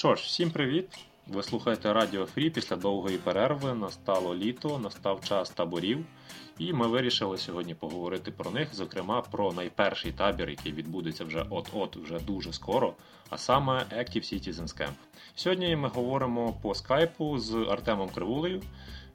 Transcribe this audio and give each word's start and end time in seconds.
Що 0.00 0.14
ж, 0.14 0.22
всім 0.22 0.50
привіт! 0.50 0.98
Ви 1.26 1.42
слухаєте 1.42 1.92
Радіо 1.92 2.26
Фрі 2.26 2.50
після 2.50 2.76
довгої 2.76 3.18
перерви. 3.18 3.74
Настало 3.74 4.34
літо, 4.34 4.78
настав 4.78 5.24
час 5.24 5.50
таборів, 5.50 6.06
і 6.58 6.72
ми 6.72 6.86
вирішили 6.86 7.38
сьогодні 7.38 7.74
поговорити 7.74 8.30
про 8.30 8.50
них, 8.50 8.74
зокрема 8.74 9.20
про 9.20 9.52
найперший 9.52 10.12
табір, 10.12 10.50
який 10.50 10.72
відбудеться 10.72 11.24
вже 11.24 11.46
от-от, 11.50 11.96
вже 11.96 12.18
дуже 12.18 12.52
скоро, 12.52 12.94
а 13.30 13.38
саме 13.38 13.72
Active 13.72 14.34
Citizens 14.34 14.80
Camp. 14.80 14.94
Сьогодні 15.34 15.76
ми 15.76 15.88
говоримо 15.88 16.52
по 16.62 16.74
скайпу 16.74 17.38
з 17.38 17.54
Артемом 17.54 18.08
Кривулею, 18.08 18.62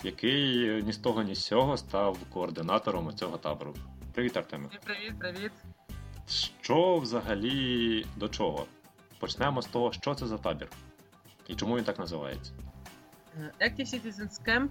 який 0.04 0.68
ні 0.84 0.92
з 0.92 0.98
того, 0.98 1.24
ні 1.24 1.36
з 1.36 1.46
цього 1.46 1.78
став 1.78 2.18
координатором 2.34 3.16
цього 3.16 3.38
табору. 3.38 3.76
Привіт, 4.14 4.38
Артеме. 4.38 4.70
Привіт, 4.86 5.20
привіт. 5.20 5.52
Що 6.62 6.98
взагалі 6.98 8.06
до 8.16 8.30
чого? 8.30 8.66
Почнемо 9.20 9.62
з 9.62 9.66
того, 9.66 9.92
що 9.92 10.16
це 10.16 10.28
за 10.28 10.38
табір 10.38 10.70
і 11.48 11.56
чому 11.56 11.78
він 11.78 11.84
так 11.84 12.00
називається. 12.00 12.52
Е, 13.42 13.52
Active 13.62 13.94
Citizens 13.94 14.48
Camp 14.48 14.70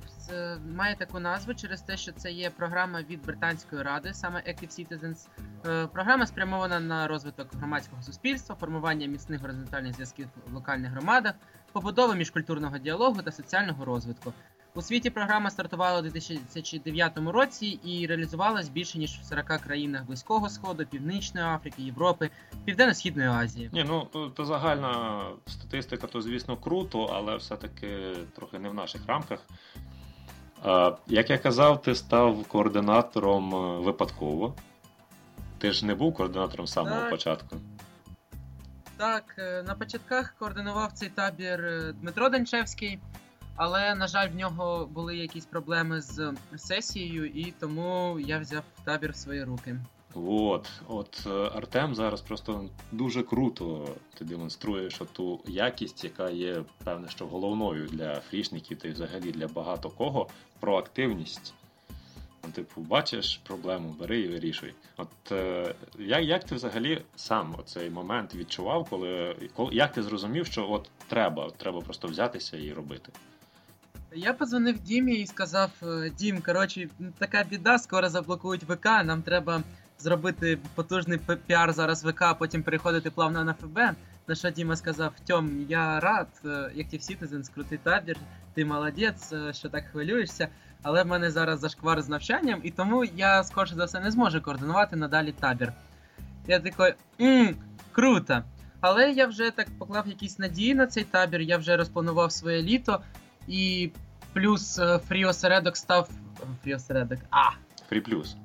має 0.75 0.97
таку 0.97 1.19
назву 1.19 1.55
через 1.55 1.83
те, 1.83 1.97
що 1.97 2.13
це 2.13 2.33
є 2.33 2.51
програма 2.51 3.03
від 3.03 3.23
Британської 3.23 3.83
ради, 3.83 4.15
саме 4.15 4.41
Active 4.41 4.69
Citizens. 4.81 5.29
Е, 5.67 5.87
Програма 5.87 6.27
спрямована 6.27 6.81
на 6.81 7.09
розвиток 7.09 7.55
громадського 7.55 8.03
суспільства, 8.03 8.57
формування 8.61 9.07
міцних 9.07 9.41
горизонтальних 9.41 9.95
зв'язків 9.95 10.29
в 10.47 10.55
локальних 10.55 10.91
громадах, 10.91 11.35
побудову 11.73 12.15
міжкультурного 12.15 12.79
діалогу 12.79 13.23
та 13.23 13.33
соціального 13.33 13.85
розвитку. 13.85 14.33
У 14.77 14.83
світі 14.83 15.11
програма 15.11 15.51
стартувала 15.51 15.99
у 15.99 16.03
2009 16.03 17.13
році 17.19 17.67
і 17.85 18.07
реалізувалась 18.07 18.69
більше 18.69 18.99
ніж 18.99 19.11
в 19.11 19.25
40 19.25 19.47
країнах 19.47 20.05
Близького 20.05 20.49
Сходу, 20.49 20.87
Північної 20.87 21.47
Африки, 21.47 21.83
Європи, 21.83 22.31
Південно-Східної 22.65 23.29
Азії. 23.29 23.71
Ні, 23.73 23.85
ну 23.85 24.31
то, 24.37 24.45
загальна 24.45 25.23
статистика, 25.47 26.07
то 26.07 26.23
звісно 26.23 26.57
круто, 26.57 27.05
але 27.05 27.37
все-таки 27.37 28.15
трохи 28.37 28.59
не 28.59 28.69
в 28.69 28.75
наших 28.75 29.07
рамках. 29.07 29.39
А, 30.63 30.97
Як 31.07 31.31
я 31.31 31.39
казав, 31.39 31.83
ти 31.83 31.95
став 31.95 32.45
координатором 32.45 33.55
е, 33.55 33.79
випадково. 33.81 34.55
Ти 35.59 35.73
ж 35.73 35.87
не 35.87 35.95
був 35.95 36.15
координатором 36.15 36.67
з 36.67 36.73
самого 36.73 37.01
Так. 37.01 37.11
початку. 37.11 37.57
Так, 38.97 39.35
е, 39.39 39.63
на 39.63 39.75
початках 39.75 40.35
координував 40.39 40.93
цей 40.93 41.09
табір 41.09 41.65
е, 41.65 41.93
Дмитро 41.93 42.29
Данчевський, 42.29 42.99
але, 43.57 43.95
на 43.95 44.07
жаль, 44.07 44.29
в 44.29 44.35
нього 44.35 44.87
були 44.87 45.17
якісь 45.17 45.47
проблеми 45.47 46.01
з 46.01 46.35
сесією, 46.57 47.27
і 47.27 47.55
тому 47.61 48.21
я 48.21 48.39
взяв 48.39 48.63
табір 48.85 49.13
в 49.13 49.17
свої 49.17 49.45
руки. 49.45 49.77
От, 50.15 50.71
от 50.89 51.27
е, 51.27 51.31
Артем 51.31 51.95
зараз 51.95 52.21
просто 52.21 52.69
дуже 52.93 53.23
круто 53.23 53.89
ти 54.15 54.25
демонструєш 54.25 55.01
ту 55.13 55.41
якість, 55.47 56.05
яка 56.05 56.31
є, 56.31 56.63
певне, 56.85 57.09
що 57.09 57.27
головною 57.27 57.87
для 57.87 58.21
фрішників 58.21 58.79
та 58.79 58.89
й 58.89 58.93
взагалі 58.93 59.33
для 59.33 59.49
багато 59.49 59.91
кого 59.91 60.29
проактивність. 60.61 61.55
Ну, 62.45 62.53
типу, 62.53 62.81
бачиш 62.81 63.41
проблему, 63.45 63.97
бери 63.99 64.21
і 64.21 64.29
вирішуй. 64.29 64.75
От 64.97 65.33
е, 65.33 65.75
як, 65.99 66.25
як 66.25 66.45
ти 66.45 66.55
взагалі 66.55 67.03
сам 67.17 67.57
цей 67.65 67.91
момент 67.91 68.35
відчував, 68.35 68.87
коли, 68.91 69.37
коли 69.55 69.75
як 69.75 69.93
ти 69.93 70.03
зрозумів, 70.03 70.47
що 70.47 70.71
от 70.71 70.91
треба, 71.09 71.45
от 71.45 71.55
треба 71.55 71.81
просто 71.81 72.09
взятися 72.09 72.57
і 72.57 72.73
робити? 72.73 73.13
Я 74.17 74.33
позвонив 74.33 74.79
Дімі 74.79 75.15
і 75.15 75.27
сказав: 75.27 75.71
е, 75.83 76.11
Дім, 76.19 76.43
коротше, 76.43 76.89
така 77.19 77.45
біда, 77.51 77.79
скоро 77.79 78.09
заблокують 78.09 78.63
ВК, 78.63 78.85
нам 78.85 79.23
треба 79.23 79.63
зробити 79.99 80.59
потужний 80.75 81.21
піар 81.47 81.73
зараз 81.73 82.05
ВК, 82.05 82.23
а 82.23 82.35
потім 82.35 82.63
переходити 82.63 83.11
плавно 83.11 83.45
на 83.45 83.55
ФБ. 83.55 83.79
На 84.29 84.35
що 84.35 84.51
Діма 84.51 84.77
сказав: 84.77 85.13
Тьом, 85.27 85.67
я 85.69 86.01
рад, 86.01 86.29
е, 86.45 86.49
Active 86.49 87.01
Citizens, 87.01 87.55
крутий 87.55 87.79
табір, 87.79 88.17
ти 88.55 88.65
молодець, 88.65 89.33
е, 89.33 89.53
що 89.53 89.69
так 89.69 89.85
хвилюєшся. 89.93 90.49
Але 90.83 91.03
в 91.03 91.07
мене 91.07 91.31
зараз 91.31 91.61
зашквар 91.61 92.03
з 92.03 92.09
навчанням, 92.09 92.61
і 92.63 92.71
тому 92.71 93.05
я 93.05 93.45
скорше 93.45 93.75
за 93.75 93.85
все 93.85 94.01
не 94.01 94.11
зможу 94.11 94.43
координувати 94.43 94.97
надалі 94.97 95.33
табір. 95.33 95.73
Я 96.47 96.61
такий, 96.61 96.95
мм, 97.19 97.55
круто. 97.93 98.43
Але 98.81 99.11
я 99.11 99.27
вже 99.27 99.51
так 99.51 99.67
поклав 99.79 100.09
якісь 100.09 100.39
надії 100.39 100.75
на 100.75 100.87
цей 100.87 101.05
табір, 101.05 101.41
я 101.41 101.59
вже 101.59 101.77
розпланував 101.77 102.33
своє 102.33 102.63
літо, 102.63 103.01
і 103.49 103.91
плюс 104.35 104.79
е, 104.79 104.99
ФРІ 104.99 105.25
осередок 105.25 105.77
став. 105.77 106.09
ФРІ 106.63 106.75
осередок. 106.75 107.19
А! 107.31 107.51
ФРІ 107.89 108.01
плюс. 108.01 108.37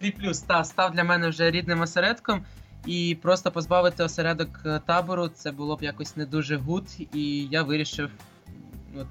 ФРІ 0.00 0.10
плюс 0.10 0.40
та 0.40 0.64
став 0.64 0.92
для 0.92 1.04
мене 1.04 1.28
вже 1.28 1.50
рідним 1.50 1.80
осередком. 1.80 2.44
І 2.86 3.16
просто 3.22 3.50
позбавити 3.50 4.04
осередок 4.04 4.48
е, 4.66 4.80
табору 4.86 5.28
це 5.28 5.52
було 5.52 5.76
б 5.76 5.82
якось 5.82 6.16
не 6.16 6.26
дуже 6.26 6.56
good, 6.56 6.84
і 7.12 7.46
я 7.50 7.62
вирішив 7.62 8.10
от, 9.00 9.06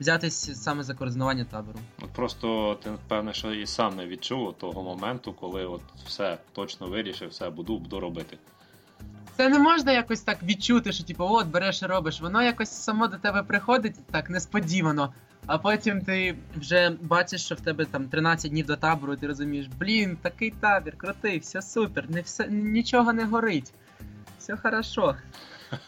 взятись 0.00 0.62
саме 0.62 0.82
за 0.82 0.94
координування 0.94 1.44
табору. 1.44 1.78
От 2.02 2.10
просто 2.10 2.78
ти 2.82 2.90
певне, 3.08 3.32
що 3.32 3.52
і 3.52 3.66
сам 3.66 3.96
не 3.96 4.06
відчув 4.06 4.54
того 4.58 4.82
моменту, 4.82 5.32
коли 5.32 5.66
от 5.66 5.82
все 6.06 6.38
точно 6.52 6.86
вирішив, 6.86 7.28
все 7.28 7.50
буду, 7.50 7.78
буду 7.78 8.00
робити. 8.00 8.38
Це 9.42 9.48
не 9.48 9.58
можна 9.58 9.92
якось 9.92 10.20
так 10.20 10.42
відчути, 10.42 10.92
що 10.92 11.04
типу, 11.04 11.24
от 11.24 11.46
береш 11.46 11.82
і 11.82 11.86
робиш. 11.86 12.20
Воно 12.20 12.42
якось 12.42 12.70
само 12.70 13.08
до 13.08 13.16
тебе 13.16 13.42
приходить 13.42 14.06
так 14.10 14.30
несподівано. 14.30 15.12
А 15.46 15.58
потім 15.58 16.00
ти 16.00 16.36
вже 16.56 16.96
бачиш, 17.00 17.44
що 17.44 17.54
в 17.54 17.60
тебе 17.60 17.84
там 17.84 18.08
13 18.08 18.50
днів 18.50 18.66
до 18.66 18.76
табору, 18.76 19.12
і 19.12 19.16
ти 19.16 19.26
розумієш, 19.26 19.66
блін, 19.78 20.16
такий 20.22 20.50
табір, 20.50 20.96
крутий, 20.96 21.38
все 21.38 21.62
супер, 21.62 22.10
не 22.10 22.20
все, 22.20 22.48
нічого 22.48 23.12
не 23.12 23.24
горить. 23.24 23.72
Все 24.38 24.56
хорошо. 24.56 25.16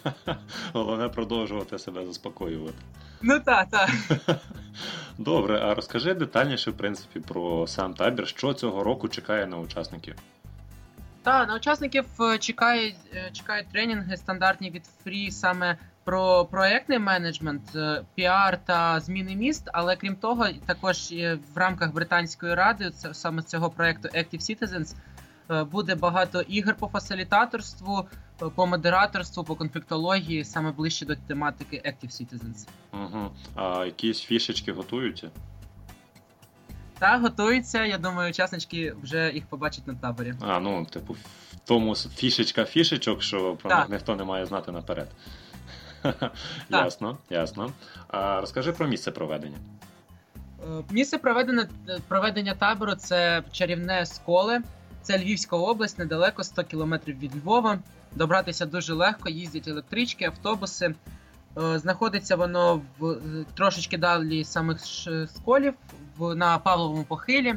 Головне 0.72 1.09
продовжувати 1.09 1.78
себе 1.78 2.06
заспокоювати. 2.06 2.78
Ну 3.22 3.41
так, 3.41 3.69
так. 3.71 3.91
Добре, 5.19 5.60
а 5.62 5.75
розкажи 5.75 6.15
детальніше, 6.15 6.71
в 6.71 6.76
принципі, 6.76 7.21
про 7.21 7.66
сам 7.66 7.94
табір, 7.94 8.28
що 8.28 8.54
цього 8.54 8.84
року 8.84 9.09
чекає 9.09 9.47
на 9.47 9.59
учасників. 9.59 10.15
Та 11.24 11.46
на 11.46 11.56
учасників 11.56 12.04
е, 12.20 12.38
чекають, 12.38 12.96
е, 13.14 13.30
чекають 13.32 13.68
тренінги 13.72 14.16
стандартні 14.16 14.70
від 14.70 14.82
Free 15.06 15.30
саме 15.30 15.76
про 16.04 16.44
проектний 16.44 16.98
менеджмент, 16.98 17.76
е, 17.76 18.02
піар 18.14 18.58
та 18.64 19.00
зміни 19.00 19.36
міст. 19.36 19.70
Але 19.72 19.96
крім 19.96 20.16
того, 20.16 20.46
також 20.66 21.12
в 21.54 21.56
рамках 21.58 21.92
британської 21.92 22.54
ради, 22.54 22.90
це 22.90 23.14
саме 23.14 23.42
цього 23.42 23.70
проекту 23.70 24.08
Active 24.08 24.40
Citizens, 24.40 24.94
буде 25.64 25.94
багато 25.94 26.40
ігор 26.40 26.74
по 26.74 26.86
фасилітаторству, 26.88 28.08
по 28.54 28.66
модераторству, 28.66 29.44
по 29.44 29.54
конфліктології, 29.54 30.44
саме 30.44 30.72
ближче 30.72 31.06
до 31.06 31.16
тематики 31.16 31.82
Active 31.86 32.10
Citizens. 32.10 32.68
Угу. 32.92 33.30
А 33.54 33.84
якісь 33.84 34.20
фішечки 34.20 34.72
готуються? 34.72 35.30
Та 37.04 37.19
готуються. 37.19 37.84
Я 37.84 37.98
думаю, 37.98 38.31
учаснички 38.31 38.94
вже 39.03 39.31
їх 39.34 39.47
побачать 39.47 39.87
на 39.87 39.94
таборі. 39.94 40.34
А, 40.41 40.60
ну, 40.60 40.84
типу, 40.84 41.12
в 41.12 41.19
тому 41.65 41.94
фішечка 41.94 42.65
фішечок, 42.65 43.22
що 43.22 43.56
про 43.56 43.76
них 43.76 43.88
ніхто 43.88 44.16
не 44.16 44.25
має 44.25 44.47
знати 44.47 44.72
наперед. 44.72 45.09
Ясно, 46.70 47.19
ясно. 47.31 47.72
А 48.09 48.41
розкажи 48.41 48.72
про 48.72 48.87
місце 48.87 49.10
проведення. 49.10 49.56
Е, 50.62 50.82
Місце 50.91 51.19
проведення, 51.19 51.69
проведення 52.09 52.54
табору 52.54 52.94
це 52.94 53.42
чарівне 53.53 54.06
сколе. 54.06 54.62
Це 55.03 55.19
Львівська 55.19 55.56
область, 55.56 55.98
недалеко 55.98 56.44
100 56.44 56.65
кілометрів 56.65 57.19
від 57.19 57.36
Львова. 57.36 57.78
Добратися 58.12 58.66
дуже 58.66 58.94
легко, 58.94 59.28
їздять 59.28 59.69
електрички, 59.69 60.25
автобуси. 60.25 60.94
Е, 61.59 61.78
Знаходиться 61.78 62.37
воно 62.37 62.81
в 62.98 63.10
е, 63.10 63.16
трошечки 63.54 63.98
далі 63.98 64.44
самих 64.44 64.87
ш- 64.87 65.26
сколів 65.26 65.75
в, 66.16 66.34
на 66.34 66.59
Павловому 66.59 67.04
похилі. 67.04 67.54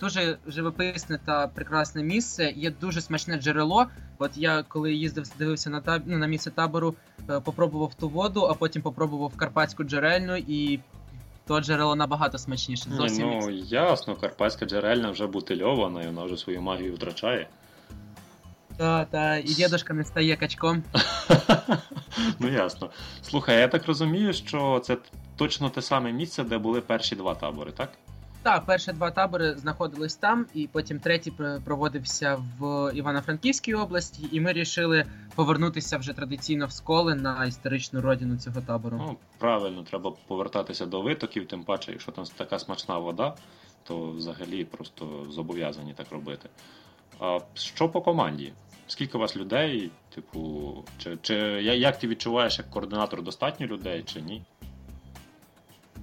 Дуже 0.00 0.38
живописне 0.46 1.18
та 1.24 1.48
прекрасне 1.48 2.02
місце. 2.02 2.52
Є 2.56 2.70
дуже 2.70 3.00
смачне 3.00 3.38
джерело. 3.38 3.86
От 4.18 4.30
я 4.36 4.62
коли 4.62 4.92
їздив, 4.94 5.24
дивився 5.38 5.70
на 5.70 5.80
таб... 5.80 6.02
ну, 6.06 6.18
на 6.18 6.26
місце 6.26 6.50
табору, 6.50 6.94
е, 7.30 7.40
попробував 7.40 7.94
ту 7.94 8.08
воду, 8.08 8.42
а 8.42 8.54
потім 8.54 8.82
попробував 8.82 9.36
карпатську 9.36 9.84
джерельну 9.84 10.36
і 10.36 10.80
то 11.46 11.60
джерело 11.60 11.96
набагато 11.96 12.38
смачніше. 12.38 12.90
Ні, 12.90 12.96
Зовсім 12.96 13.28
ну 13.28 13.50
ясно, 13.50 14.16
карпатська 14.16 14.66
джерельна 14.66 15.10
вже 15.10 15.26
бутильована, 15.26 16.02
і 16.02 16.06
вона 16.06 16.24
вже 16.24 16.36
свою 16.36 16.62
магію 16.62 16.94
втрачає. 16.94 17.48
Та, 18.76 19.04
та, 19.04 19.36
і 19.36 19.42
дідушка 19.42 19.94
не 19.94 20.04
стає 20.04 20.36
качком. 20.36 20.82
ну 22.38 22.48
ясно. 22.48 22.90
Слухай, 23.22 23.60
я 23.60 23.68
так 23.68 23.86
розумію, 23.86 24.32
що 24.32 24.80
це 24.84 24.96
точно 25.36 25.70
те 25.70 25.82
саме 25.82 26.12
місце, 26.12 26.44
де 26.44 26.58
були 26.58 26.80
перші 26.80 27.16
два 27.16 27.34
табори, 27.34 27.72
так? 27.72 27.90
Так, 28.46 28.64
перші 28.64 28.92
два 28.92 29.10
табори 29.10 29.54
знаходились 29.54 30.16
там, 30.16 30.46
і 30.54 30.66
потім 30.66 31.00
третій 31.00 31.32
проводився 31.64 32.42
в 32.58 32.92
Івано-Франківській 32.94 33.74
області, 33.74 34.28
і 34.32 34.40
ми 34.40 34.46
вирішили 34.46 35.04
повернутися 35.34 35.98
вже 35.98 36.12
традиційно 36.12 36.66
в 36.66 36.72
сколи 36.72 37.14
на 37.14 37.46
історичну 37.46 38.00
родину 38.00 38.36
цього 38.36 38.60
табору. 38.60 38.96
Ну, 38.98 39.16
правильно, 39.38 39.82
треба 39.82 40.12
повертатися 40.26 40.86
до 40.86 41.02
витоків, 41.02 41.48
тим 41.48 41.64
паче, 41.64 41.92
якщо 41.92 42.12
там 42.12 42.24
така 42.36 42.58
смачна 42.58 42.98
вода, 42.98 43.34
то 43.84 44.10
взагалі 44.10 44.64
просто 44.64 45.26
зобов'язані 45.30 45.94
так 45.94 46.06
робити. 46.10 46.48
А 47.20 47.38
що 47.54 47.88
по 47.88 48.00
команді? 48.00 48.52
Скільки 48.88 49.18
у 49.18 49.20
вас 49.20 49.36
людей? 49.36 49.90
Типу, 50.14 50.74
чи, 50.98 51.18
чи 51.22 51.34
як 51.62 51.98
ти 51.98 52.08
відчуваєш 52.08 52.58
як 52.58 52.70
координатор 52.70 53.22
достатньо 53.22 53.66
людей, 53.66 54.02
чи 54.06 54.20
ні? 54.20 54.42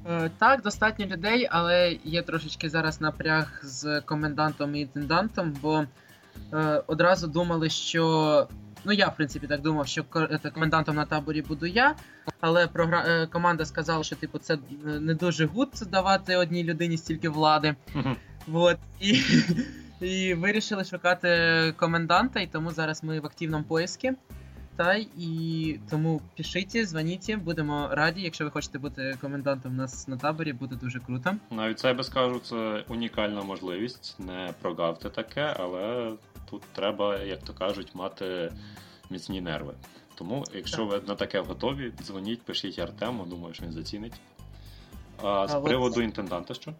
Е, 0.09 0.31
так, 0.37 0.61
достатньо 0.61 1.05
людей, 1.05 1.47
але 1.51 1.97
є 2.03 2.21
трошечки 2.21 2.69
зараз 2.69 3.01
напряг 3.01 3.61
з 3.63 4.01
комендантом 4.01 4.75
і 4.75 4.79
інтендантом, 4.79 5.55
бо 5.61 5.85
е, 6.53 6.83
одразу 6.87 7.27
думали, 7.27 7.69
що. 7.69 8.47
Ну, 8.85 8.93
я, 8.93 9.07
в 9.07 9.15
принципі, 9.15 9.47
так 9.47 9.61
думав, 9.61 9.87
що 9.87 10.03
комендантом 10.53 10.95
на 10.95 11.05
таборі 11.05 11.41
буду 11.41 11.65
я, 11.65 11.95
але 12.39 12.67
програ... 12.67 13.05
Е, 13.07 13.27
команда 13.27 13.65
сказала, 13.65 14.03
що 14.03 14.15
типу, 14.15 14.39
це 14.39 14.57
не 14.83 15.13
дуже 15.13 15.45
good 15.45 15.69
давати 15.91 16.35
одній 16.35 16.63
людині 16.63 16.97
стільки 16.97 17.29
влади. 17.29 17.75
Вот. 18.47 18.77
І 19.01 19.21
і 20.03 20.33
вирішили 20.33 20.83
шукати 20.83 21.29
коменданта, 21.77 22.39
і 22.39 22.47
тому 22.47 22.71
зараз 22.71 23.03
ми 23.03 23.19
в 23.19 23.25
активному 23.25 23.63
поиску. 23.63 24.07
Та 24.75 24.95
і 25.17 25.79
тому 25.89 26.21
пишіть, 26.37 26.85
дзвоніть, 26.85 27.35
будемо 27.35 27.89
раді. 27.91 28.21
Якщо 28.21 28.43
ви 28.43 28.51
хочете 28.51 28.79
бути 28.79 29.17
комендантом 29.21 29.71
у 29.71 29.75
нас 29.75 30.07
на 30.07 30.17
таборі, 30.17 30.53
буде 30.53 30.75
дуже 30.75 30.99
круто. 30.99 31.35
Навіть 31.51 31.79
це 31.79 31.87
я 31.87 31.93
би 31.93 32.03
скажу, 32.03 32.39
це 32.39 32.83
унікальна 32.87 33.41
можливість. 33.41 34.15
Не 34.19 34.53
прогавте 34.61 35.09
таке, 35.09 35.55
але 35.59 36.13
тут 36.49 36.61
треба, 36.61 37.19
як 37.19 37.43
то 37.43 37.53
кажуть, 37.53 37.95
мати 37.95 38.51
міцні 39.09 39.41
нерви. 39.41 39.73
Тому, 40.15 40.43
якщо 40.53 40.77
так. 40.77 40.87
ви 40.87 41.07
на 41.07 41.15
таке 41.15 41.39
готові, 41.39 41.91
дзвоніть, 42.03 42.41
пишіть 42.41 42.79
Артему, 42.79 43.25
думаю, 43.25 43.53
що 43.53 43.65
він 43.65 43.71
зацінить. 43.71 44.13
А, 45.23 45.27
а 45.27 45.47
з 45.47 45.55
приводу 45.55 45.99
от... 45.99 46.03
інтенданта 46.03 46.53
що? 46.53 46.73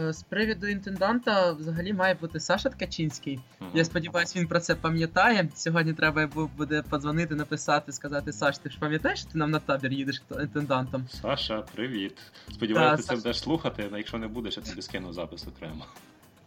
Е, 0.00 0.12
з 0.12 0.22
приводу 0.22 0.66
інтенданта 0.66 1.52
взагалі 1.52 1.92
має 1.92 2.14
бути 2.14 2.40
Саша 2.40 2.68
Ткачинський. 2.68 3.40
Ага. 3.58 3.70
Я 3.74 3.84
сподіваюся, 3.84 4.38
він 4.38 4.46
про 4.46 4.60
це 4.60 4.74
пам'ятає. 4.74 5.48
Сьогодні 5.54 5.92
треба 5.92 6.26
буде 6.56 6.82
подзвонити, 6.82 7.34
написати, 7.34 7.92
сказати: 7.92 8.32
Саш, 8.32 8.58
ти 8.58 8.70
ж 8.70 8.78
пам'ятаєш, 8.78 9.20
що 9.20 9.30
ти 9.30 9.38
нам 9.38 9.50
на 9.50 9.58
табір 9.58 9.92
їдеш 9.92 10.22
інтендантом? 10.40 11.06
Саша, 11.08 11.60
привіт. 11.60 12.18
Сподіваюся, 12.52 12.96
ти 12.96 13.02
Саша... 13.02 13.16
це 13.16 13.22
будеш 13.22 13.40
слухати, 13.40 13.90
якщо 13.96 14.18
не 14.18 14.28
будеш, 14.28 14.56
я 14.56 14.62
тобі 14.62 14.82
скину 14.82 15.12
запис 15.12 15.46
окремо. 15.46 15.86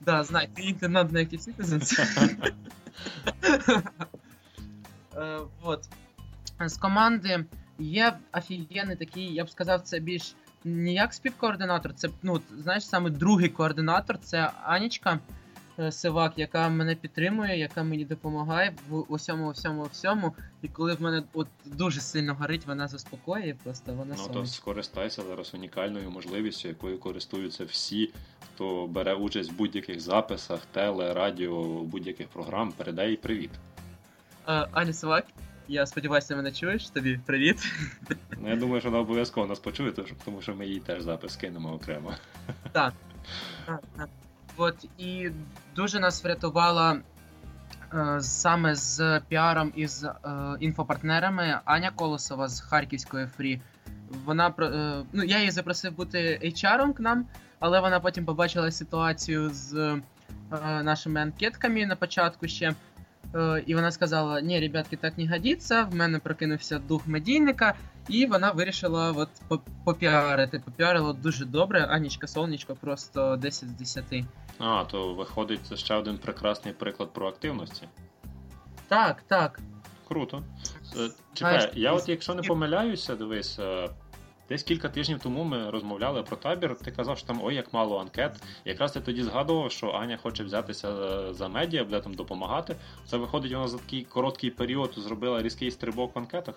Да, 0.01 0.23
знай, 0.23 0.49
ти 0.53 0.61
інтендант 0.61 1.11
на 1.11 1.19
Citizens. 1.19 2.05
Вот. 5.61 5.85
З 6.65 6.77
команди 6.77 7.45
є 7.79 8.17
офігенний 8.33 8.95
такий, 8.95 9.33
я 9.33 9.43
б 9.43 9.49
сказав, 9.49 9.81
це 9.81 9.99
більш 9.99 10.35
не 10.63 10.93
як 10.93 11.13
співкоординатор, 11.13 11.93
це 11.93 12.09
ну, 12.23 12.41
знаєш, 12.57 12.85
саме 12.85 13.09
другий 13.09 13.49
координатор 13.49 14.19
це 14.19 14.51
Анічка 14.63 15.19
е, 15.79 15.91
Сивак, 15.91 16.33
яка 16.37 16.69
мене 16.69 16.95
підтримує, 16.95 17.59
яка 17.59 17.83
мені 17.83 18.05
допомагає 18.05 18.73
в 18.89 19.13
усьому, 19.13 19.49
всьому, 19.49 19.83
всьому. 19.83 20.33
І 20.61 20.67
коли 20.67 20.93
в 20.93 21.01
мене 21.01 21.23
от 21.33 21.47
дуже 21.65 22.01
сильно 22.01 22.35
горить, 22.35 22.67
вона 22.67 22.87
заспокоює, 22.87 23.55
просто 23.63 23.93
вона 23.93 24.15
Ну 24.17 24.33
то 24.33 24.45
скористайся 24.45 25.21
зараз 25.21 25.53
унікальною 25.53 26.11
можливістю, 26.11 26.67
якою 26.67 26.99
користуються 26.99 27.65
всі, 27.65 28.13
хто 28.53 28.87
бере 28.87 29.13
участь 29.13 29.51
в 29.51 29.55
будь-яких 29.55 29.99
записах, 29.99 30.59
теле, 30.71 31.13
радіо, 31.13 31.63
будь-яких 31.83 32.27
програм. 32.27 32.71
Передай 32.71 33.15
привіт. 33.15 33.51
Аня 34.45 34.93
Сивак. 34.93 35.25
Я 35.67 35.85
сподіваюся, 35.85 36.35
мене 36.35 36.51
чуєш. 36.51 36.89
Тобі 36.89 37.19
привіт. 37.25 37.73
Ну, 38.41 38.49
я 38.49 38.55
думаю, 38.55 38.81
що 38.81 38.89
вона 38.89 39.01
обов'язково 39.01 39.47
нас 39.47 39.59
почує, 39.59 39.91
тому 40.25 40.41
що 40.41 40.55
ми 40.55 40.67
їй 40.67 40.79
теж 40.79 41.03
запис 41.03 41.35
кинемо 41.35 41.73
окремо. 41.73 42.13
Так. 42.71 42.93
так, 43.65 43.83
так. 43.97 44.09
От 44.57 44.85
і 44.97 45.29
дуже 45.75 45.99
нас 45.99 46.23
врятувала 46.23 46.99
е, 47.93 48.21
саме 48.21 48.75
з 48.75 49.21
піаром 49.27 49.71
і 49.75 49.87
з 49.87 50.03
е, 50.03 50.11
інфопартнерами 50.59 51.59
Аня 51.65 51.91
Колосова 51.91 52.47
з 52.47 52.61
Харківської 52.61 53.27
Фрі. 53.27 53.61
Вона 54.25 54.53
е, 54.59 55.03
ну, 55.13 55.23
я 55.23 55.37
її 55.37 55.51
запросив 55.51 55.95
бути 55.95 56.39
HR-ом 56.43 56.93
к 56.93 57.03
нам, 57.03 57.25
але 57.59 57.79
вона 57.79 57.99
потім 57.99 58.25
побачила 58.25 58.71
ситуацію 58.71 59.49
з 59.49 59.73
е, 59.73 60.01
нашими 60.83 61.21
анкетками 61.21 61.85
на 61.85 61.95
початку 61.95 62.47
ще. 62.47 62.75
Е, 63.35 63.63
і 63.65 63.75
вона 63.75 63.91
сказала: 63.91 64.41
Ні, 64.41 64.59
ребятки, 64.59 64.97
так 64.97 65.17
не 65.17 65.27
годиться, 65.27 65.83
в 65.83 65.95
мене 65.95 66.19
прокинувся 66.19 66.79
дух 66.79 67.07
медійника, 67.07 67.75
і 68.09 68.25
вона 68.25 68.51
вирішила 68.51 69.11
от 69.11 69.29
попіарити. 69.85 70.61
Попіарила 70.65 71.13
дуже 71.13 71.45
добре. 71.45 71.85
Анічка 71.85 72.27
Сонечко 72.27 72.75
просто 72.75 73.35
10 73.35 73.69
з 73.69 73.71
10. 73.71 74.03
А, 74.59 74.83
то 74.83 75.13
виходить 75.13 75.59
це 75.65 75.77
ще 75.77 75.95
один 75.95 76.17
прекрасний 76.17 76.73
приклад 76.73 77.13
проактивності. 77.13 77.87
Так, 78.87 79.23
так. 79.27 79.59
Круто. 80.07 80.43
Е, 80.97 81.09
чекай, 81.33 81.71
я 81.75 81.93
от 81.93 82.09
якщо 82.09 82.33
не 82.33 82.41
помиляюся, 82.41 83.15
дивись, 83.15 83.59
е, 83.59 83.89
Десь 84.51 84.63
кілька 84.63 84.89
тижнів 84.89 85.19
тому 85.19 85.43
ми 85.43 85.69
розмовляли 85.69 86.23
про 86.23 86.37
табір. 86.37 86.75
Ти 86.75 86.91
казав, 86.91 87.17
що 87.17 87.27
там 87.27 87.39
ой, 87.43 87.55
як 87.55 87.73
мало 87.73 87.99
анкет. 87.99 88.43
Якраз 88.65 88.91
ти 88.91 89.01
тоді 89.01 89.23
згадував, 89.23 89.71
що 89.71 89.91
Аня 89.91 90.17
хоче 90.17 90.43
взятися 90.43 90.93
за 91.33 91.47
медіа, 91.47 91.83
буде 91.83 91.99
там 91.99 92.13
допомагати. 92.13 92.75
Це 93.05 93.17
виходить, 93.17 93.53
вона 93.53 93.67
за 93.67 93.77
такий 93.77 94.03
короткий 94.03 94.49
період 94.49 94.93
зробила 94.97 95.41
різкий 95.41 95.71
стрибок 95.71 96.15
в 96.15 96.19
анкетах. 96.19 96.55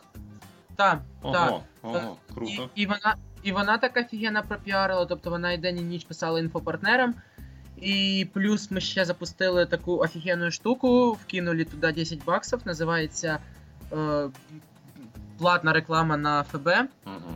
Так, 0.76 1.00
ого, 1.23 1.32
так. 1.32 1.62
ого, 1.82 2.17
круто. 2.35 2.70
І, 2.75 2.82
і 2.82 2.87
вона 2.87 3.17
і 3.43 3.52
вона 3.52 3.79
так 3.79 3.96
офігенно 3.96 4.43
пропіарила, 4.49 5.06
тобто 5.06 5.31
вона 5.31 5.52
і 5.52 5.58
день 5.58 5.79
і 5.79 5.82
ніч 5.82 6.05
писала 6.05 6.41
інфопартнерам. 6.41 7.14
І 7.76 8.26
плюс 8.32 8.70
ми 8.70 8.81
ще 8.81 9.05
запустили 9.05 9.67
таку 9.67 9.96
офігенну 9.96 10.50
штуку, 10.50 11.12
вкинули 11.12 11.64
туди 11.64 11.93
10 11.93 12.25
баксів, 12.25 12.61
називається 12.64 13.38
е, 13.93 14.29
платна 15.38 15.73
реклама 15.73 16.17
на 16.17 16.43
ФБ. 16.43 16.69
Угу 17.06 17.33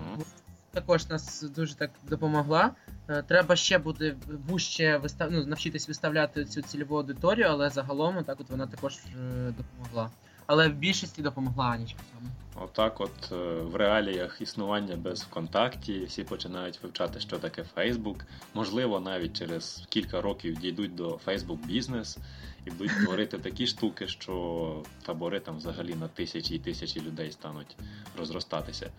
також 0.80 1.08
нас 1.08 1.42
дуже 1.42 1.74
так 1.74 1.90
допомогла. 2.08 2.70
Е, 3.08 3.22
треба 3.22 3.56
ще 3.56 3.78
буде 3.78 4.16
вужче 4.48 4.96
вистав... 4.96 5.30
ну, 5.32 5.46
навчитись 5.46 5.88
виставляти 5.88 6.44
цю 6.44 6.62
цільову 6.62 6.96
аудиторію, 6.96 7.46
але 7.50 7.70
загалом 7.70 8.24
так 8.24 8.40
от 8.40 8.50
вона 8.50 8.66
також 8.66 8.94
е, 8.96 9.54
допомогла. 9.56 10.10
Але 10.46 10.68
в 10.68 10.72
більшості 10.72 11.22
допомогла 11.22 11.64
Анічка 11.64 12.00
саме. 12.14 12.30
Отак, 12.64 13.00
от 13.00 13.32
е, 13.32 13.34
в 13.62 13.76
реаліях 13.76 14.40
існування 14.40 14.96
без 14.96 15.22
ВКонтакті 15.22 16.04
всі 16.04 16.24
починають 16.24 16.82
вивчати, 16.82 17.20
що 17.20 17.38
таке 17.38 17.64
Фейсбук. 17.64 18.24
Можливо, 18.54 19.00
навіть 19.00 19.38
через 19.38 19.84
кілька 19.88 20.20
років 20.20 20.58
дійдуть 20.58 20.94
до 20.94 21.18
Фейсбук 21.24 21.66
бізнес 21.66 22.18
і 22.66 22.70
будуть 22.70 22.96
творити 23.04 23.38
такі 23.38 23.66
штуки, 23.66 24.08
що 24.08 24.82
табори 25.06 25.40
там 25.40 25.56
взагалі 25.56 25.94
на 25.94 26.08
тисячі 26.08 26.54
і 26.54 26.58
тисячі 26.58 27.00
людей 27.00 27.32
стануть 27.32 27.76
розростатися. 28.18 28.90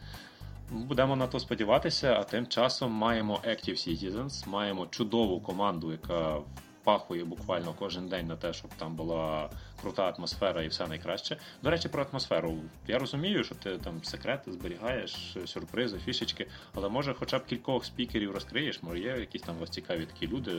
Будемо 0.72 1.16
на 1.16 1.28
то 1.28 1.40
сподіватися, 1.40 2.14
а 2.20 2.24
тим 2.24 2.48
часом 2.48 2.92
маємо 2.92 3.42
Active 3.48 3.88
Citizens, 3.88 4.50
маємо 4.50 4.88
чудову 4.88 5.40
команду, 5.40 5.92
яка 5.92 6.38
впахує 6.82 7.26
буквально 7.26 7.74
кожен 7.80 8.08
день 8.08 8.28
на 8.28 8.36
те, 8.36 8.54
щоб 8.54 8.72
там 8.78 8.96
була 8.96 9.50
крута 9.82 10.10
атмосфера 10.10 10.64
і 10.64 10.68
все 10.68 10.88
найкраще. 10.88 11.38
До 11.64 11.70
речі, 11.70 11.90
про 11.90 12.06
атмосферу. 12.12 12.58
Я 12.88 13.00
розумію, 13.00 13.44
що 13.44 13.56
ти 13.56 13.78
там 13.78 14.04
секрети 14.04 14.52
зберігаєш, 14.52 15.38
сюрпризи, 15.46 15.98
фішечки, 16.00 16.48
але 16.74 16.90
може 16.90 17.14
хоча 17.14 17.40
б 17.40 17.46
кількох 17.46 17.86
спікерів 17.86 18.32
розкриєш, 18.32 18.84
може 18.84 19.00
є 19.00 19.18
якісь 19.20 19.42
там 19.42 19.56
вас 19.58 19.70
цікаві 19.70 20.06
такі 20.06 20.28
люди. 20.28 20.52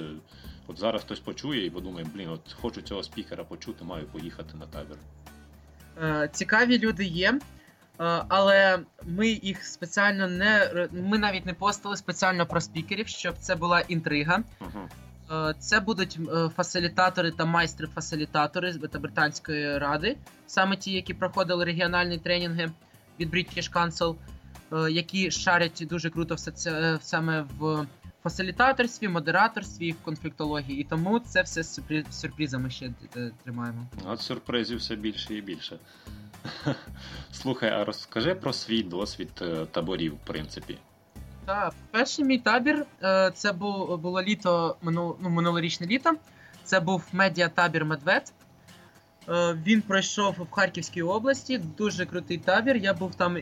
От 0.67 0.79
зараз 0.79 1.03
хтось 1.03 1.21
почує 1.21 1.67
і 1.67 1.71
подумає, 1.71 2.07
блін, 2.15 2.29
от 2.29 2.53
хочу 2.61 2.83
цього 2.83 3.03
спікера 3.03 3.45
почути, 3.45 3.85
маю 3.85 4.07
поїхати 4.07 4.57
на 4.57 4.67
табір. 4.67 4.97
Е, 6.03 6.29
цікаві 6.33 6.79
люди 6.79 7.05
є. 7.05 7.41
Е, 8.01 8.25
але 8.29 8.79
ми 9.07 9.29
їх 9.29 9.65
спеціально 9.65 10.29
не 10.29 10.89
ми 10.93 11.19
навіть 11.19 11.47
не 11.47 11.55
постили 11.55 11.97
спеціально 11.97 12.47
про 12.47 12.61
спікерів, 12.61 13.09
щоб 13.09 13.35
це 13.39 13.55
була 13.55 13.81
інтрига. 13.81 14.43
Uh-huh. 14.61 15.55
Це 15.59 15.81
будуть 15.81 16.19
е, 16.35 16.49
фасилітатори 16.57 17.31
та 17.31 17.45
майстри-фасилітатори 17.45 18.73
з 18.73 18.77
британської 18.77 19.79
ради, 19.79 20.17
саме 20.47 20.77
ті, 20.77 20.93
які 20.93 21.15
проходили 21.15 21.65
регіональні 21.65 22.19
тренінги 22.19 22.71
від 23.21 23.35
British 23.35 23.73
Council, 23.73 24.17
які 24.89 25.31
шарять 25.31 25.87
дуже 25.91 26.11
круто 26.11 26.35
все 26.35 26.51
це 26.51 26.99
саме 27.03 27.45
в 27.59 27.87
фасилітаторстві, 28.23 29.09
модераторстві, 29.09 29.93
в 29.93 30.03
конфліктології. 30.03 30.81
І 30.81 30.85
тому 30.85 31.19
це 31.19 31.43
все 31.43 31.63
з 31.63 31.81
сюрпризами 32.11 32.71
ще 32.71 32.93
тримаємо. 33.45 33.87
От 34.05 34.21
сюрпризів 34.21 34.79
все 34.79 34.97
більше 34.97 35.35
і 35.35 35.41
більше. 35.41 35.79
Слухай, 37.33 37.71
а 37.71 37.85
розкажи 37.85 38.35
про 38.35 38.53
свій 38.53 38.83
досвід 38.83 39.31
е, 39.43 39.67
таборів, 39.71 40.15
в 40.15 40.27
принципі. 40.27 40.79
Так, 41.45 41.75
перший 41.91 42.25
мій 42.25 42.39
табір 42.39 42.87
е, 43.03 43.31
це 43.35 43.53
було 43.53 44.23
літо, 44.23 44.77
ну, 44.83 45.17
минулорічне 45.21 45.87
літо. 45.87 46.13
Це 46.65 46.81
був 46.81 47.05
медіатабір 47.13 47.85
Медвед. 47.85 48.33
Е, 49.29 49.59
він 49.67 49.83
пройшов 49.83 50.35
в 50.39 50.51
Харківській 50.51 51.03
області. 51.03 51.59
Дуже 51.59 52.07
крутий 52.07 52.39
табір. 52.39 52.77
Я 52.77 52.95
був 52.95 53.15
там 53.15 53.37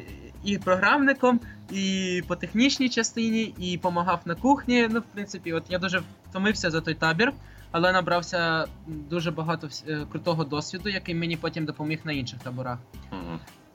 і 0.44 0.58
програмником, 0.58 1.40
і 1.72 2.22
по 2.28 2.36
технічній 2.36 2.88
частині, 2.88 3.54
і 3.58 3.76
допомагав 3.76 4.20
на 4.24 4.34
кухні. 4.34 4.88
Ну, 4.90 5.00
в 5.00 5.04
принципі, 5.14 5.52
от 5.52 5.64
я 5.68 5.78
дуже 5.78 6.02
втомився 6.30 6.70
за 6.70 6.80
той 6.80 6.94
табір. 6.94 7.32
але 7.70 7.92
набрався 7.92 8.66
дуже 8.86 9.30
багато 9.30 9.68
е, 9.88 10.06
крутого 10.12 10.44
досвіду, 10.44 10.88
який 10.88 11.14
мені 11.14 11.36
потім 11.36 11.64
допоміг 11.64 11.98
на 12.04 12.12
інших 12.12 12.38
таборах. 12.38 12.78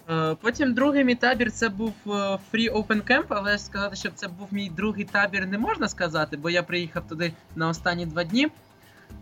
Е, 0.10 0.36
Потім 0.42 0.74
другий 0.74 1.04
мій 1.04 1.16
табір 1.16 1.52
це 1.52 1.70
був 1.70 1.94
е, 2.08 2.10
Free 2.54 2.74
Open 2.74 3.02
Camp, 3.02 3.26
але 3.30 3.58
сказати, 3.58 3.96
що 3.96 4.10
це 4.16 4.28
був 4.28 4.48
мій 4.52 4.70
другий 4.70 5.06
табір, 5.06 5.48
не 5.48 5.58
можна 5.58 5.88
сказати, 5.88 6.38
бо 6.38 6.50
я 6.50 6.64
приїхав 6.64 7.08
туди 7.08 7.34
на 7.56 7.70
останні 7.70 8.06
два 8.06 8.24
дні. 8.24 8.50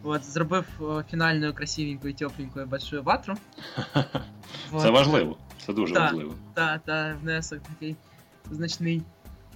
От, 0.04 0.24
зробив 0.24 0.66
фінальну 1.12 1.54
красивенькою, 1.54 2.14
тепленькою 2.14 2.66
большую 2.66 3.04
ватру. 3.04 3.36
Це 4.82 4.90
важливо. 4.90 5.38
Це 5.66 5.74
дуже 5.74 5.94
Так. 5.94 6.04
важливо. 6.04 6.36
Та, 6.54 6.78
та, 6.78 7.16
внесок 7.22 7.60
такий 7.60 7.96
значний. 8.52 9.02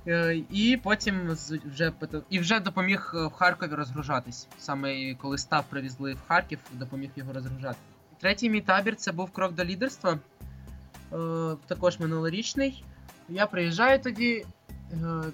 Е, 0.08 0.42
І 0.52 0.80
потім 0.84 1.38
вже 1.66 1.94
і 2.30 2.40
вже 2.40 2.60
допоміг 2.60 3.12
е, 3.16 3.28
в 3.28 3.32
Харкові 3.32 3.72
розгружатись. 3.72 4.48
Саме 4.60 5.14
коли 5.14 5.38
став 5.38 5.66
привезли 5.70 6.14
в 6.14 6.20
Харків, 6.28 6.60
допоміг 6.74 7.10
його 7.16 7.34
розгружати. 7.34 7.78
Третій 8.20 8.50
мій 8.50 8.62
табір 8.62 8.96
це 8.96 9.12
був 9.12 9.32
крок 9.32 9.54
до 9.54 9.66
лідерства. 9.66 10.20
Е, 11.14 11.56
Також 11.68 12.00
минулорічний. 12.00 12.84
Я 13.30 13.48
приїжджаю 13.48 14.00
тоді, 14.00 14.46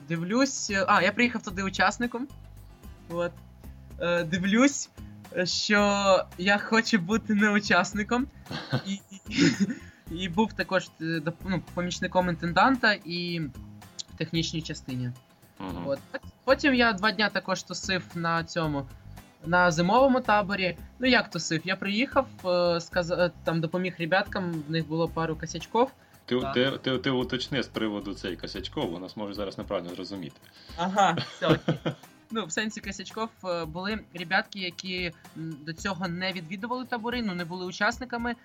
дивлюсь. 0.08 0.72
А, 0.88 1.02
я 1.02 1.12
приїхав 1.12 1.44
туди 1.44 1.64
учасником. 1.64 2.28
От. 3.10 3.32
Е, 4.02 4.24
Дивлюсь, 4.24 4.90
що 5.44 5.80
я 6.38 6.58
хочу 6.58 6.98
бути 7.00 7.34
не 7.34 7.50
учасником. 7.52 8.28
І, 8.88 8.94
і, 9.30 10.16
і 10.16 10.30
був 10.30 10.54
також 10.54 10.90
е, 11.02 11.22
ну, 11.46 11.62
помічником 11.74 12.30
інтенданта 12.30 12.94
і 12.94 13.40
в 14.14 14.18
технічній 14.18 14.62
частині. 14.62 15.12
Мгм. 15.60 15.88
От. 15.88 16.00
Потім 16.44 16.74
я 16.74 16.94
два 16.94 17.12
дня 17.12 17.30
також 17.30 17.64
тусив 17.64 18.04
на 18.16 18.44
цьому. 18.44 18.86
На 19.46 19.72
зимовому 19.72 20.22
таборі. 20.22 20.78
Ну 21.00 21.08
як 21.08 21.30
тусив? 21.30 21.62
Я 21.64 21.76
приїхав, 21.76 22.28
е, 22.46 22.82
сказ... 22.82 23.12
е, 23.12 23.32
там 23.44 23.62
допоміг 23.62 23.96
ребяткам, 24.00 24.52
в 24.68 24.72
них 24.72 24.88
було 24.88 25.08
пару 25.08 25.36
косячків. 25.36 25.88
Ти, 26.26 26.40
Так. 26.40 26.54
ти, 26.54 26.72
ти, 26.72 26.98
ти 26.98 27.10
уточни 27.10 27.64
з 27.64 27.68
приводу 27.68 28.14
цей 28.14 28.36
косячков, 28.36 28.92
бо 28.92 29.00
нас 29.00 29.18
може 29.18 29.34
зараз 29.34 29.58
неправильно 29.58 29.96
зрозуміти. 29.96 30.36
Ага, 30.78 31.18
все 31.38 31.48
окей. 31.48 31.76
Ну, 32.32 32.46
в 32.46 32.52
сенсі 32.52 32.82
косячков 32.82 33.30
е, 33.46 33.66
були 33.66 34.00
ребятки, 34.14 34.60
які 34.60 35.14
до 35.36 35.74
цього 35.74 36.08
не 36.08 36.32
відвідували 36.32 36.86
табори, 36.86 37.22
ну 37.22 37.36
не 37.36 37.46
були 37.46 37.66
учасниками 37.66 38.36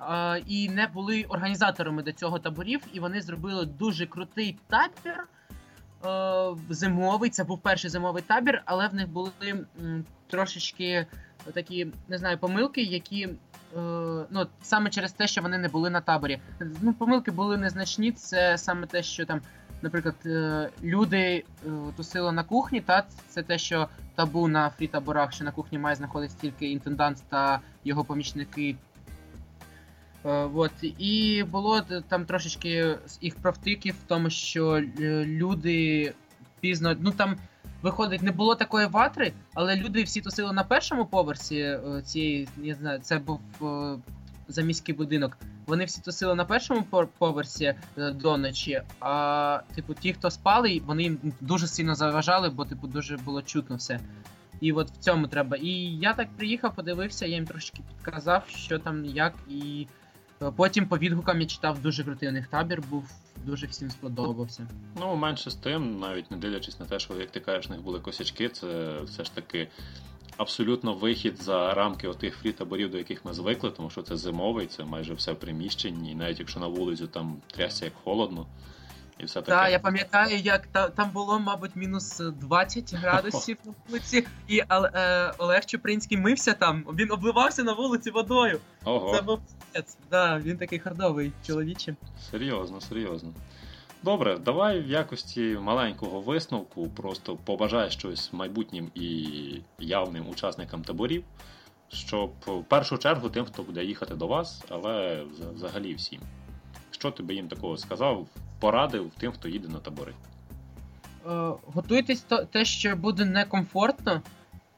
е, 0.00 0.38
і 0.46 0.68
не 0.68 0.86
були 0.86 1.24
організаторами 1.28 2.02
до 2.02 2.12
цього 2.12 2.38
таборів, 2.38 2.80
і 2.92 3.00
вони 3.00 3.20
зробили 3.20 3.66
дуже 3.66 4.06
крутий 4.06 4.58
табір. 4.66 5.26
е, 6.06 6.74
Зимовий, 6.74 7.30
це 7.30 7.44
був 7.44 7.58
перший 7.62 7.90
зимовий 7.90 8.22
табір, 8.22 8.62
але 8.64 8.88
в 8.88 8.94
них 8.94 9.08
були 9.08 9.30
трошечки 10.26 11.06
такі, 11.54 11.86
не 12.08 12.18
знаю, 12.18 12.38
помилки, 12.38 12.82
які 12.82 13.28
ну, 14.30 14.46
саме 14.62 14.90
через 14.90 15.12
те, 15.12 15.26
що 15.26 15.42
вони 15.42 15.58
не 15.58 15.68
були 15.68 15.90
на 15.90 16.00
таборі. 16.00 16.40
Ну, 16.80 16.92
помилки 16.92 17.30
були 17.30 17.56
незначні. 17.56 18.12
Це 18.12 18.58
саме 18.58 18.86
те, 18.86 19.02
що 19.02 19.26
там 19.26 19.40
наприклад, 19.86 20.14
е, 20.26 20.70
люди 20.82 21.16
е, 21.16 21.44
тусили 21.96 22.32
на 22.32 22.44
кухні, 22.44 22.80
та 22.80 23.04
це 23.28 23.42
те, 23.42 23.58
що 23.58 23.88
табу 24.14 24.48
на 24.48 24.70
фрі-таборах, 24.70 25.32
що 25.32 25.44
на 25.44 25.52
кухні 25.52 25.78
має 25.78 25.96
знаходитися 25.96 26.40
тільки 26.40 26.70
інтендант 26.70 27.22
та 27.28 27.60
його 27.84 28.04
помічники. 28.04 28.76
Е, 30.24 30.28
От. 30.54 30.72
І 30.98 31.44
було 31.50 31.80
там 32.08 32.24
трошечки 32.24 32.98
їх 33.20 33.36
провтиків 33.36 33.94
в 33.94 34.08
тому, 34.08 34.30
що 34.30 34.82
люди 35.24 36.12
пізно. 36.60 36.96
Ну 37.00 37.10
там 37.10 37.36
виходить, 37.82 38.22
не 38.22 38.32
було 38.32 38.54
такої 38.54 38.86
ватри, 38.86 39.32
але 39.54 39.76
люди 39.76 40.02
всі 40.02 40.20
тусили 40.20 40.52
на 40.52 40.64
першому 40.64 41.06
поверсі 41.06 41.78
цієї, 42.04 42.48
я 42.62 42.74
знаю, 42.74 42.98
це 43.02 43.18
був 43.18 43.40
заміський 44.48 44.94
будинок. 44.94 45.38
Вони 45.66 45.84
всі 45.84 46.00
тусили 46.00 46.34
на 46.34 46.44
першому 46.44 46.82
поверсі 47.18 47.64
е, 47.98 48.10
до 48.10 48.36
ночі. 48.36 48.82
А 49.00 49.60
типу, 49.74 49.94
ті, 49.94 50.12
хто 50.12 50.30
спали, 50.30 50.82
вони 50.86 51.02
їм 51.02 51.18
дуже 51.40 51.66
сильно 51.66 51.94
заважали, 51.94 52.50
бо 52.50 52.64
типу 52.64 52.86
дуже 52.86 53.16
було 53.16 53.42
чутно 53.42 53.76
все. 53.76 54.00
І 54.60 54.72
от 54.72 54.90
в 54.90 54.96
цьому 54.96 55.26
треба. 55.28 55.56
І 55.56 55.70
я 55.96 56.12
так 56.12 56.28
приїхав, 56.36 56.74
подивився, 56.74 57.26
я 57.26 57.34
їм 57.34 57.46
трошки 57.46 57.82
підказав, 57.88 58.44
що 58.48 58.78
там, 58.78 59.04
як, 59.04 59.34
і 59.48 59.86
е, 60.42 60.52
потім 60.56 60.86
по 60.86 60.98
відгукам 60.98 61.40
я 61.40 61.46
читав 61.46 61.82
дуже 61.82 62.04
крутий 62.04 62.28
у 62.28 62.32
них 62.32 62.46
табір, 62.46 62.82
був 62.90 63.10
дуже 63.44 63.66
всім 63.66 63.90
сподобався. 63.90 64.66
Ну, 65.00 65.16
менше 65.16 65.50
з 65.50 65.54
тим, 65.54 65.98
навіть 66.00 66.30
не 66.30 66.36
дивлячись 66.36 66.80
на 66.80 66.86
те, 66.86 66.98
що, 66.98 67.14
як 67.14 67.30
ти 67.30 67.40
кажеш, 67.40 67.68
в 67.68 67.70
них 67.70 67.80
були 67.80 68.00
косячки, 68.00 68.48
це 68.48 69.00
все 69.02 69.24
ж 69.24 69.34
таки 69.34 69.68
абсолютно 70.36 70.94
вихід 70.94 71.42
за 71.42 71.74
рамки 71.74 72.08
отих 72.08 72.44
фрі-таборів, 72.44 72.90
до 72.90 72.98
яких 72.98 73.24
ми 73.24 73.34
звикли, 73.34 73.70
тому 73.70 73.90
що 73.90 74.02
це 74.02 74.16
зимовий, 74.16 74.66
це 74.66 74.84
майже 74.84 75.14
все 75.14 75.32
в 75.32 75.36
приміщенні, 75.38 76.12
і 76.12 76.14
навіть 76.14 76.38
якщо 76.38 76.60
на 76.60 76.66
вулицю 76.66 77.06
там 77.06 77.36
трясся 77.46 77.84
як 77.84 77.94
холодно, 78.04 78.46
і 79.18 79.24
все 79.24 79.42
таке. 79.42 79.58
Так, 79.58 79.72
я 79.72 79.78
пам'ятаю, 79.78 80.38
як 80.38 80.66
та, 80.66 80.88
там 80.88 81.10
було, 81.10 81.40
мабуть, 81.40 81.76
мінус 81.76 82.18
20 82.40 82.94
градусів 82.94 83.56
на 83.64 83.72
вулиці, 83.88 84.26
і 84.48 84.58
е, 84.58 85.32
Олег 85.38 85.64
Чупринський 85.64 86.18
мився 86.18 86.52
там, 86.52 86.84
він 86.94 87.12
обливався 87.12 87.62
на 87.62 87.72
вулиці 87.72 88.10
водою. 88.10 88.60
Ого, 88.84 89.16
Це 89.16 89.22
був. 89.22 89.40
Да, 90.10 90.38
він 90.38 90.58
такий 90.58 90.78
хардовий 90.78 91.32
чоловіче. 91.46 91.96
серйозно, 92.30 92.80
серйозно. 92.80 93.32
Добре, 94.06 94.38
давай 94.38 94.80
в 94.80 94.90
якості 94.90 95.58
маленького 95.60 96.20
висновку 96.20 96.88
просто 96.88 97.36
побажай 97.36 97.90
щось 97.90 98.32
майбутнім 98.32 98.90
і 98.94 99.28
явним 99.78 100.28
учасникам 100.28 100.82
таборів, 100.82 101.24
щоб 101.88 102.30
в 102.46 102.64
першу 102.64 102.98
чергу 102.98 103.28
тим, 103.28 103.44
хто 103.44 103.62
буде 103.62 103.84
їхати 103.84 104.14
до 104.14 104.26
вас, 104.26 104.64
але 104.68 105.24
взагалі 105.54 105.94
всім. 105.94 106.20
Що 106.90 107.10
ти 107.10 107.22
би 107.22 107.34
їм 107.34 107.48
такого 107.48 107.76
сказав, 107.76 108.26
порадив 108.60 109.10
тим, 109.18 109.32
хто 109.32 109.48
їде 109.48 109.68
на 109.68 109.78
табори? 109.78 110.12
Е, 111.26 111.52
готуйтесь 111.66 112.26
те, 112.50 112.64
що 112.64 112.96
буде 112.96 113.24
некомфортно, 113.24 114.22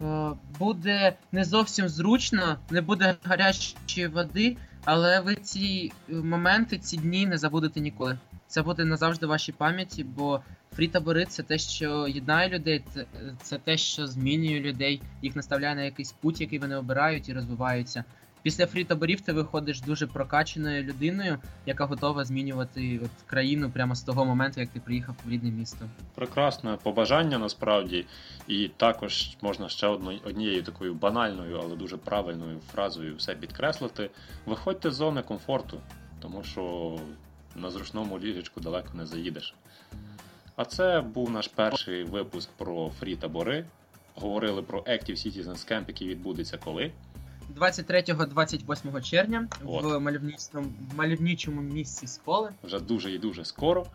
е, 0.01 0.31
буде 0.59 1.17
не 1.33 1.45
зовсім 1.45 1.89
зручно, 1.89 2.57
не 2.71 2.81
буде 2.81 3.17
гарячої 3.25 4.07
води, 4.07 4.57
але 4.85 5.21
ви 5.21 5.35
ці 5.35 5.93
моменти, 6.09 6.79
ці 6.79 6.97
дні 6.97 7.27
не 7.27 7.39
забудете 7.39 7.81
ніколи. 7.81 8.19
Це 8.49 8.63
буде 8.63 8.85
назавжди 8.85 9.27
в 9.27 9.29
вашій 9.29 9.53
пам'яті, 9.53 10.05
бо 10.05 10.41
фрі-табори 10.79 11.27
це 11.27 11.43
те, 11.43 11.59
що 11.59 12.09
єднає 12.09 12.49
людей, 12.49 12.85
це, 13.43 13.59
те, 13.59 13.77
що 13.77 14.07
змінює 14.07 14.61
людей, 14.61 15.03
їх 15.23 15.37
наставляє 15.37 15.75
на 15.75 15.83
якийсь 15.83 16.13
путь, 16.13 16.41
який 16.41 16.59
вони 16.59 16.77
обирають 16.77 17.29
і 17.29 17.33
розвиваються. 17.33 18.05
Після 18.43 18.65
фрі-таборів 18.65 19.21
ти 19.21 19.33
виходиш 19.33 19.81
дуже 19.81 20.07
прокачаною 20.07 20.83
людиною, 20.83 21.39
яка 21.67 21.85
готова 21.85 22.25
змінювати 22.25 23.01
от, 23.05 23.11
країну 23.27 23.71
прямо 23.71 23.95
з 23.95 24.03
того 24.03 24.25
моменту, 24.25 24.61
як 24.61 24.69
ти 24.69 24.81
приїхав 24.81 25.15
в 25.25 25.31
рідне 25.31 25.51
місто. 25.51 25.85
Прекрасне 26.15 26.79
побажання 26.83 27.39
насправді, 27.39 28.07
і 28.47 28.69
також 28.77 29.37
можна 29.43 29.69
ще 29.69 29.87
однією 30.25 30.63
такою 30.63 30.95
банальною, 30.95 31.61
але 31.63 31.77
дуже 31.77 31.97
правильною 31.97 32.61
фразою 32.73 33.17
все 33.17 33.35
підкреслити. 33.35 34.11
Виходьте 34.47 34.91
з 34.91 34.95
зони 34.95 35.23
комфорту, 35.23 35.81
тому 36.21 36.45
що 36.45 36.95
на 37.59 37.71
зручному 37.71 38.19
ліжечку 38.19 38.61
далеко 38.61 38.89
не 38.95 39.07
заїдеш. 39.07 39.55
А 40.57 40.65
це 40.65 41.01
був 41.01 41.31
наш 41.31 41.49
перший 41.49 42.05
випуск 42.05 42.51
про 42.57 42.93
фрі-табори. 43.01 43.65
Говорили 44.15 44.63
про 44.63 44.81
Active 44.81 45.11
Citizens 45.27 45.73
Camp, 45.73 45.85
який 45.89 46.09
відбудеться 46.09 46.59
коли. 46.59 46.93
23-28 47.57 49.03
червня 49.03 49.49
От. 49.65 49.85
в 49.85 49.99
мальовничному, 50.01 50.73
мальовничому 50.97 51.61
місці 51.61 52.07
Сколи. 52.07 52.51
вже 52.63 52.81
дуже 52.81 53.13
і 53.13 53.19
дуже 53.19 53.45
скоро. 53.45 53.87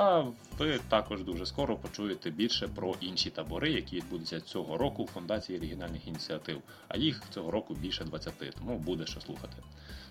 А 0.00 0.24
ви 0.58 0.80
також 0.88 1.22
дуже 1.22 1.46
скоро 1.46 1.76
почуєте 1.76 2.30
більше 2.30 2.68
про 2.68 2.94
інші 3.00 3.30
табори, 3.30 3.72
які 3.72 3.96
відбудуться 3.96 4.40
цього 4.40 4.78
року 4.78 5.04
в 5.04 5.06
Фундації 5.06 5.58
регіональних 5.58 6.08
ініціатив. 6.08 6.62
А 6.88 6.96
їх 6.96 7.22
цього 7.30 7.50
року 7.50 7.74
більше 7.74 8.04
20, 8.04 8.34
тому 8.58 8.78
буде 8.78 9.06
що 9.06 9.20
слухати. 9.20 9.56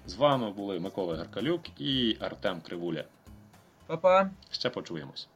З 0.05 0.15
вами 0.15 0.51
були 0.51 0.79
Микола 0.79 1.15
Геркалюк 1.15 1.61
і 1.81 2.17
Артем 2.19 2.61
Кривуля. 2.61 3.03
Па-па! 3.85 4.29
Ще 4.51 4.69
почуємось. 4.69 5.27